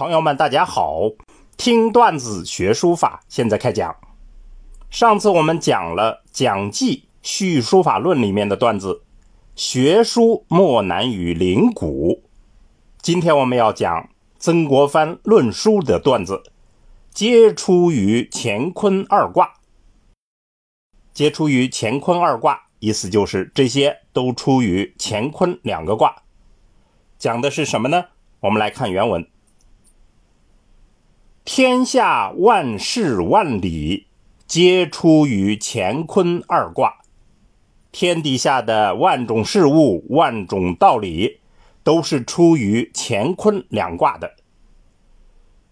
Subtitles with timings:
[0.00, 1.10] 朋友们，大家好！
[1.58, 3.94] 听段子学书法，现在开讲。
[4.88, 9.02] 上次我们讲了《讲记续书法论》里面的段子
[9.54, 12.22] ，“学书莫难于灵骨”。
[13.02, 14.08] 今天我们要讲
[14.38, 16.44] 曾国藩论书的段子，
[17.10, 19.52] 皆出于乾坤二卦。
[21.12, 26.22] 皆出于乾坤二卦，意思就是这些都出于乾坤两个卦。
[27.18, 28.06] 讲的是什么呢？
[28.40, 29.28] 我们来看原文。
[31.52, 34.06] 天下万事万理，
[34.46, 37.00] 皆出于乾坤二卦。
[37.90, 41.40] 天底下的万种事物、万种道理，
[41.82, 44.36] 都是出于乾坤两卦的。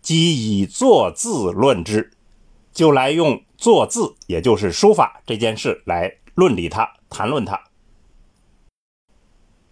[0.03, 2.11] 即以作字论之，
[2.73, 7.63] 就来用作字，也就是书法这件事来论理它、谈论它。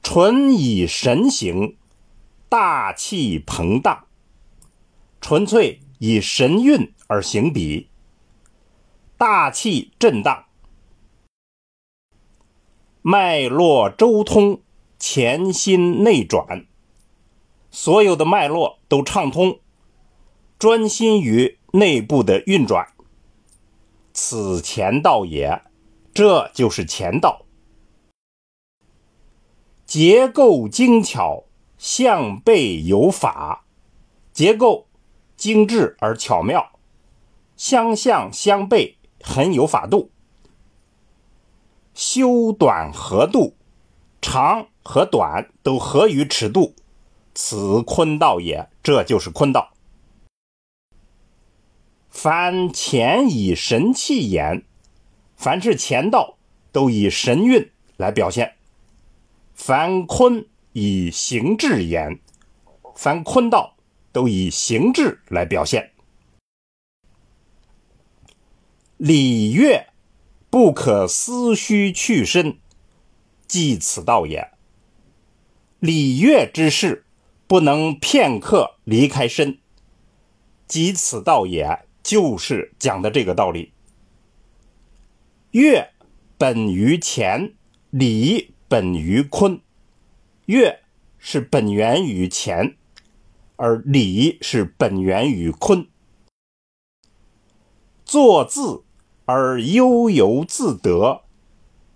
[0.05, 1.77] 纯以神行，
[2.49, 4.07] 大气膨荡，
[5.21, 5.81] 纯粹。
[5.99, 7.89] 以神韵而行笔，
[9.17, 10.45] 大气震荡，
[13.01, 14.61] 脉络周通，
[14.99, 16.67] 潜心内转，
[17.71, 19.61] 所有的脉络都畅通，
[20.59, 22.89] 专心于内部的运转。
[24.13, 25.63] 此乾道也，
[26.13, 27.47] 这就是乾道。
[29.87, 31.45] 结构精巧，
[31.79, 33.65] 向背有法，
[34.33, 34.86] 结构。
[35.47, 36.73] 精致而巧妙，
[37.57, 40.11] 相向相背，很有法度。
[41.95, 43.55] 修短合度，
[44.21, 46.75] 长和短都合于尺度，
[47.33, 48.69] 此坤道也。
[48.83, 49.73] 这就是坤道。
[52.11, 54.65] 凡乾以神气言，
[55.37, 56.39] 凡是乾道
[56.73, 58.49] 都以神韵来表现；
[59.55, 62.19] 凡坤以形制言，
[62.97, 63.76] 凡坤道。
[64.17, 65.93] 都以形制来表现。
[68.97, 69.89] 礼乐
[70.49, 72.57] 不可思虚去身，
[73.47, 74.53] 即此道也。
[75.81, 77.05] 礼乐之事
[77.47, 79.59] 不能片刻离开身，
[80.67, 83.75] 即此道也，就是讲的这个道理。
[85.51, 85.91] 乐
[86.39, 87.53] 本于乾，
[87.91, 89.61] 礼本于坤。
[90.47, 90.81] 乐
[91.19, 92.77] 是本源于乾。
[93.57, 95.87] 而礼是本源于坤，
[98.05, 98.85] 作字
[99.25, 101.23] 而悠游自得，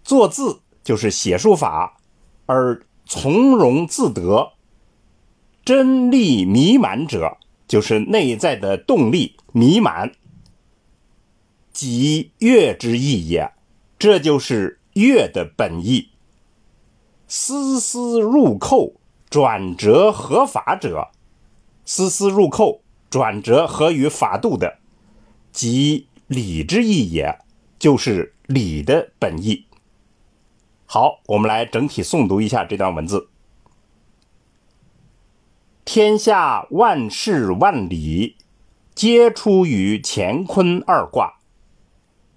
[0.03, 1.99] 作字就是写书法，
[2.47, 4.53] 而从容自得，
[5.65, 7.37] 真力弥满者，
[7.69, 10.13] 就是内在的动力弥满，
[11.73, 13.53] 即乐之意也。
[13.99, 16.09] 这就是乐的本意。
[17.29, 18.95] 丝丝入扣，
[19.29, 21.11] 转折合法者。
[21.93, 24.79] 丝丝入扣，转折合于法度的，
[25.51, 27.41] 即礼之意也，
[27.81, 29.67] 就是礼的本意。
[30.87, 33.29] 好，我们来整体诵读一下这段文字：
[35.85, 38.37] 天下万事万理，
[38.95, 41.41] 皆出于乾坤二卦。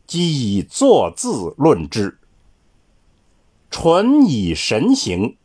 [0.08, 2.18] 即以坐字论之，
[3.70, 5.38] 纯以神行，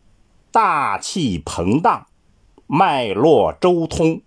[0.50, 2.06] 大气膨荡。
[2.70, 4.20] 脉络周通，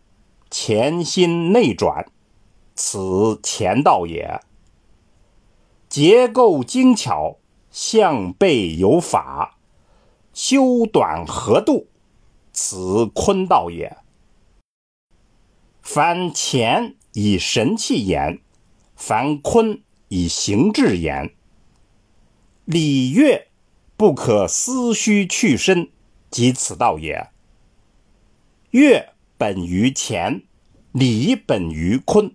[0.50, 2.12] 潜心内转，
[2.74, 4.42] 此乾道也。
[5.88, 7.38] 结构精巧，
[7.70, 9.60] 向背有法，
[10.34, 11.88] 修短合度，
[12.52, 13.96] 此坤道也。
[15.84, 18.42] 凡乾以神气言，
[18.96, 21.36] 凡坤以形制言。
[22.66, 23.50] 礼乐
[23.96, 25.92] 不可思虚去身，
[26.32, 27.30] 即此道也。
[28.72, 30.44] 乐本于乾，
[30.94, 32.34] 礼本于坤。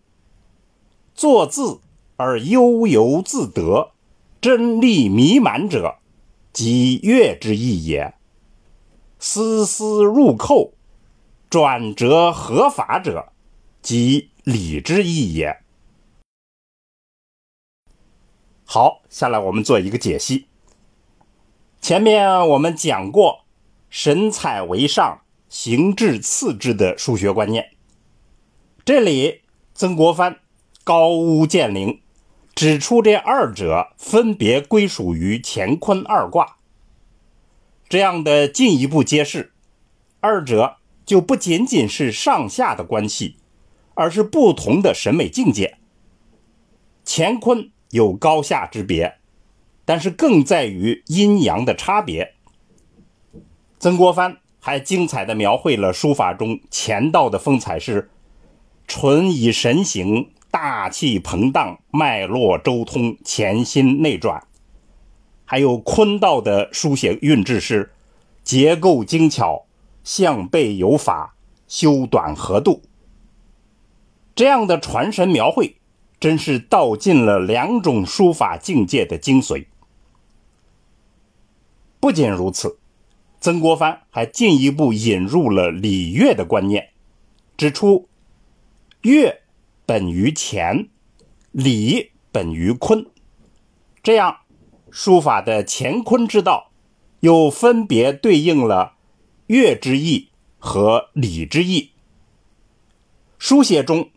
[1.15, 1.81] 作字
[2.17, 3.93] 而悠游自得，
[4.39, 5.97] 真力弥满者，
[6.53, 8.15] 即乐之意也。
[9.19, 10.75] 丝丝入扣，
[11.49, 13.33] 转折合法者，
[13.81, 15.63] 即礼之意也。
[18.67, 20.49] 好，下来我们做一个解析。
[21.81, 23.47] 前面我们讲过，
[23.89, 25.23] 神采为上。
[25.49, 27.71] 形制次之的数学观念，
[28.85, 29.43] 这里
[29.75, 30.41] 曾国藩
[30.83, 32.01] 高屋建瓴，
[32.55, 36.57] 指出这二者分别归属于乾坤二卦。
[37.89, 39.53] 这样的进一步揭示，
[40.21, 43.37] 二者就不仅仅是上下的关系，
[43.95, 45.79] 而是不同的审美境界。
[47.05, 49.19] 乾坤有高下之别，
[49.85, 52.35] 但是更在于阴阳的差别。
[53.79, 54.39] 曾国藩。
[54.67, 58.11] 还精彩的描绘了书法中乾道的风采是
[58.89, 64.41] 纯以神形，大气膨荡，脉络周通，潜心内转；
[65.45, 67.93] 还有坤道的书写韵致是
[68.43, 69.67] 结构精巧，
[70.03, 71.37] 向背有法，
[71.69, 72.83] 修短合度。
[74.35, 75.77] 这样的传神描绘，
[76.19, 79.67] 真是道尽了两种书法境界的精髓。
[82.01, 82.81] 不仅如此。
[83.47, 86.89] 曾国藩还进一步引入了礼乐的观念，
[87.57, 88.09] 指出
[89.03, 89.41] 乐
[89.87, 90.89] 本于乾，
[91.53, 93.07] 礼本于坤，
[94.03, 94.39] 这样
[94.91, 96.73] 书法的乾坤之道
[97.21, 98.97] 又分别对应了
[99.47, 101.93] 乐之意和礼之意。
[103.39, 104.11] 书写中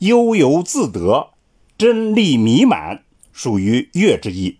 [0.00, 1.30] 悠游自得、
[1.78, 3.02] 真力弥满，
[3.32, 4.58] 属于乐之意；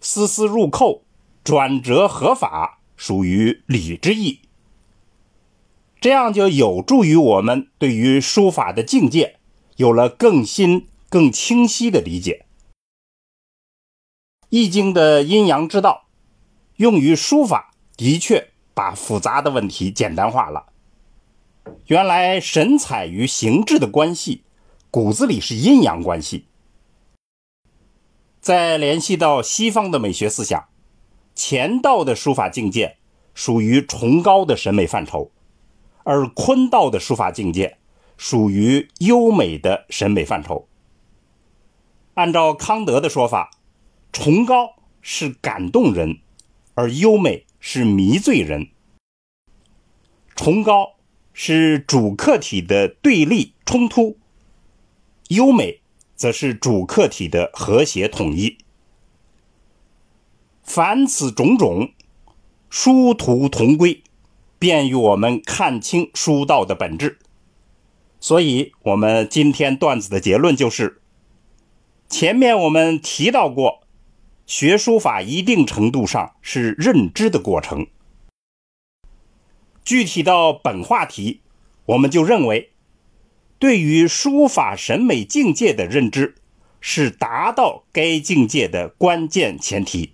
[0.00, 1.03] 丝丝入扣。
[1.44, 4.40] 转折合法属于礼之意，
[6.00, 9.36] 这样就有助于我们对于书法的境界
[9.76, 12.46] 有了更新、更清晰的理解。
[14.48, 16.06] 《易经》的阴阳之道
[16.76, 20.72] 用于书法，的确把复杂的问题简单化了。
[21.88, 24.44] 原来神采与形制的关系，
[24.90, 26.46] 骨子里是阴阳关系。
[28.40, 30.68] 再联系到西方的美学思想。
[31.36, 32.96] 乾道的书法境界
[33.34, 35.32] 属于崇高的审美范畴，
[36.04, 37.78] 而坤道的书法境界
[38.16, 40.68] 属于优美的审美范畴。
[42.14, 43.50] 按照康德的说法，
[44.12, 46.20] 崇高是感动人，
[46.74, 48.68] 而优美是迷醉人。
[50.36, 50.94] 崇高
[51.32, 54.18] 是主客体的对立冲突，
[55.28, 55.80] 优美
[56.14, 58.58] 则是主客体的和谐统一。
[60.64, 61.92] 凡此种种，
[62.70, 64.02] 殊途同归，
[64.58, 67.18] 便于我们看清书道的本质。
[68.18, 71.02] 所以，我们今天段子的结论就是：
[72.08, 73.82] 前面我们提到过，
[74.46, 77.86] 学书法一定程度上是认知的过程。
[79.84, 81.42] 具体到本话题，
[81.84, 82.70] 我们就认为，
[83.58, 86.36] 对于书法审美境界的认知，
[86.80, 90.13] 是达到该境界的关键前提。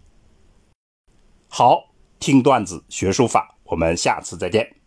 [1.52, 1.82] 好，
[2.20, 4.79] 听段子学书法，我们下次再见。